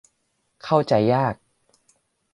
[0.63, 1.35] เข้าใจยาก